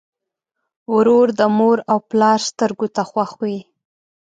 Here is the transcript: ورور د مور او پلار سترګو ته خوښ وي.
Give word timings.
ورور 0.95 1.27
د 1.39 1.41
مور 1.57 1.77
او 1.91 1.97
پلار 2.09 2.39
سترګو 2.49 2.87
ته 2.95 3.01
خوښ 3.09 3.31
وي. 3.41 3.57